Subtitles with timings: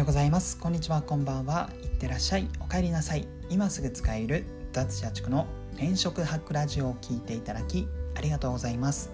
[0.00, 0.56] ようございます。
[0.56, 1.68] こんにちはこんばんは。
[1.82, 2.48] いってらっしゃい。
[2.58, 3.28] お帰りなさい。
[3.50, 9.10] 今すぐ使える脱社畜の転職ハックラジオを聞いていただきありがとうございます。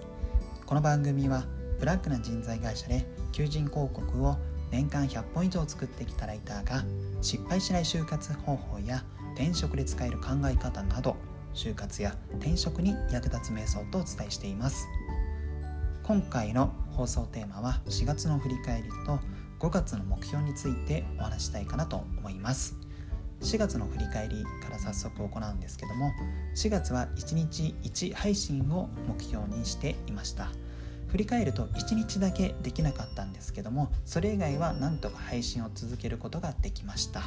[0.65, 1.43] この番組は
[1.77, 4.37] ブラックな人材会社で求人広告を
[4.71, 6.85] 年間100本以上作ってきたライターが
[7.21, 9.03] 失敗しない就活方法や
[9.35, 11.17] 転職で使える考え方など
[11.53, 14.87] 就活や転職に役立つ瞑想とお伝えしています。
[16.03, 19.19] 今回の放送テーマは4月の振り返りと
[19.59, 22.75] 5月の目標についてお話したいかなと思います。
[23.41, 26.11] 4月の振り返りから早速行うんですけども
[26.55, 30.49] 4月は1日1配信を目標にしていました。
[31.07, 37.23] 振り返ると1日だけできなかったんですけどもそれ以外はなんとか配信を続けることができました。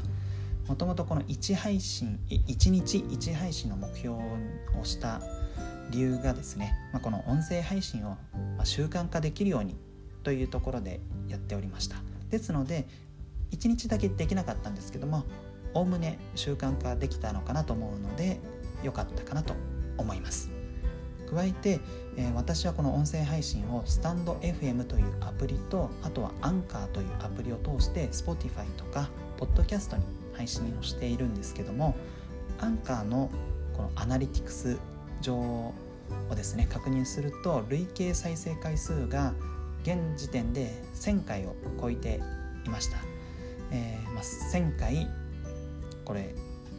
[0.68, 4.20] もともとこの1配信1日1配信の目標を
[4.84, 5.20] した
[5.90, 8.16] 理由がですね、まあ、この音声配信を
[8.62, 9.74] 習慣化できるように
[10.22, 11.96] というところでやっておりました。
[12.30, 12.86] ですので
[13.52, 15.24] 1日だけできなかったんですけども
[15.74, 18.40] おおむね習慣化できたのかなと思うので
[18.82, 19.54] 良かったかなと
[19.98, 20.50] 思います。
[21.30, 21.80] 加えて、
[22.16, 29.08] えー、私はこの音声配信をスタンド FM というアプリとあとはアンカーというアプリを通して Spotify とか
[29.38, 30.02] Podcast に
[30.34, 31.94] 配信をしているんですけども
[32.58, 33.30] アンカーの
[33.76, 34.78] このアナリティクス
[35.20, 35.72] 上を
[36.34, 39.32] ですね確認すると累計再生回数が
[39.82, 42.20] 現時点で1000回を超えて
[42.66, 42.98] いました、
[43.70, 45.08] えー、まあ、1000回
[46.04, 46.34] これ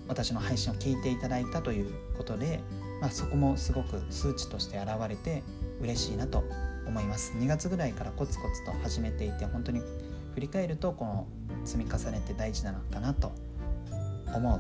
[0.08, 2.60] 私の配信を聞いていただいたということで、
[3.00, 5.42] まあ、そこもすごく数値として現れて
[5.80, 6.44] 嬉しいなと
[6.86, 7.34] 思います。
[7.38, 9.82] 2月ぐらいからコツコツと始めていて本当に
[10.34, 11.28] 振り返るとこの
[11.64, 13.32] 積み重ねて大事なのかなと
[14.36, 14.60] 思う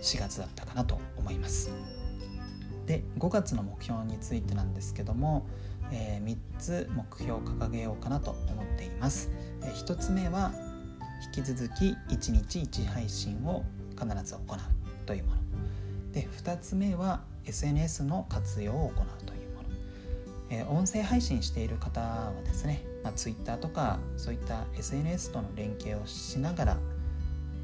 [0.00, 1.70] 4月だったかなと思います。
[2.86, 5.46] で5月の目標についてなんですけども
[5.92, 9.30] えー、3つ目標を掲げようかなと思っています、
[9.62, 10.52] えー、1つ目は
[11.36, 14.58] 引き続き1日1配信を必ず行う
[15.06, 15.42] というもの。
[16.12, 19.68] で2つ目は SNS の活用を行うというもの、
[20.50, 26.76] えー、音声配信している方はですね、まあ、Twitter とかそういった SNS との連携をしながら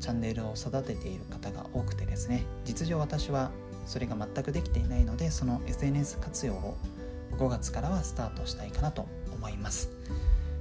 [0.00, 3.50] チャンネルを育てている方が多くてですね実情私は
[3.84, 6.76] それが全くできていないのでその SNS 活用を
[7.32, 9.90] 5月からはスタートしたいかなと思います。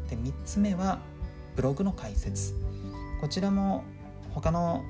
[0.10, 1.00] で3つ目は
[1.56, 2.53] ブログの開設。
[3.22, 3.84] こちらも
[4.32, 4.84] 他の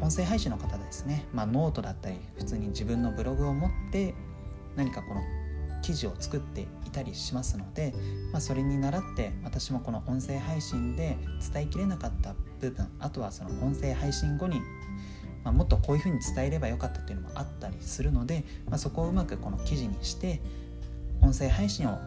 [0.00, 4.14] 音声配信の方ですね、まあ、ノートだったり普通に自分のブログを持って
[4.76, 5.22] 何かこの
[5.82, 7.94] 記事を作っていたりしますので、
[8.32, 11.16] まあ、それに倣って私もこの音声配信で
[11.52, 14.60] 伝えきれなかった部分あとはその音声配信後に、
[15.44, 20.40] まあ、もっとこういうふうに伝えればよかったっていうのもあったりするので、まあ、そこをうまくこの記事にして
[21.20, 21.98] 音声配信を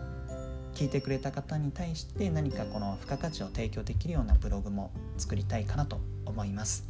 [0.73, 6.87] 聞いてくれた方に対して何かこの付加価値を提供できるようなブログも作りたいかなと思います。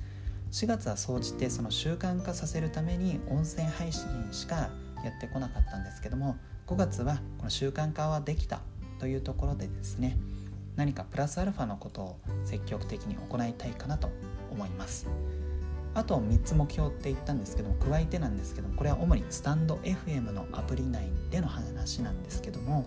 [0.51, 4.69] 4月は総じてその習慣化させるために音声配信しか
[5.03, 6.37] やってこなかったんですけども
[6.67, 8.61] 5月はこの習慣化はできた
[8.99, 10.17] というところでですね
[10.75, 14.09] 何かプラスアルファのことを積極的に行いたいかなと
[14.51, 15.07] 思います。
[15.99, 22.85] あと3つ目標って言ったんですけども加えてなんですけどもこれは主にスタンド FM のアプリ内での話なんですけども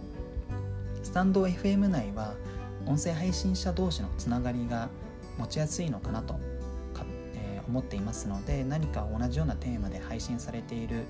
[1.03, 2.34] スタンド FM 内は
[2.87, 4.89] 音声配信者同士のつながりが
[5.39, 6.39] 持ちやすいのかなと、
[7.34, 11.05] え、思っていますので何か同じようなテーマで配信されている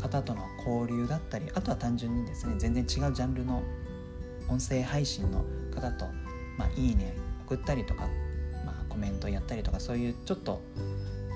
[0.00, 3.62] 方との交流だったりあとは単純にですね全然違うジャンルの
[4.48, 5.44] 音声配信の
[5.74, 6.06] 方と、
[6.56, 7.14] まあ、いいね
[7.46, 8.08] 送ったりとか、
[8.64, 10.62] まあ、コメントやったりとかそういうちょっと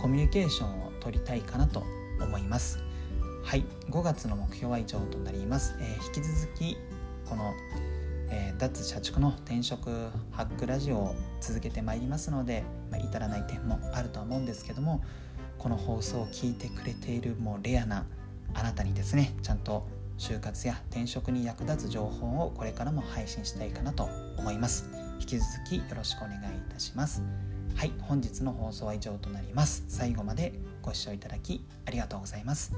[0.04, 1.82] コミュニケーションを取りたいかなと
[2.20, 2.78] 思います。
[3.42, 3.64] はい。
[3.88, 6.76] 5月の目標は以上となります、えー、引き続き
[7.26, 7.54] この、
[8.30, 9.88] えー、脱社畜の転職
[10.30, 15.02] ハックラジオを続けてまいりますので、まあ、至らない点もあるとは思うんですけども
[15.56, 18.04] この放送を聞いてくれているもうレアな
[18.52, 19.88] あなたにですねちゃんと
[20.18, 24.90] 就活や転職に役立つ情報をこれからも配信したいかなと思います。
[25.18, 26.40] 引き続きよろしくお願いい
[26.70, 27.22] たします。
[27.76, 29.84] はい本日の放送は以上となります。
[29.88, 32.72] 最後までご視聴いただきありがとうございます。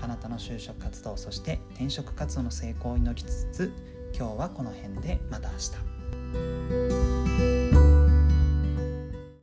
[0.00, 3.72] あなたの就職活動そして転職活動の成功を祈りつつ
[4.16, 7.13] 今日はこの辺でまた明日。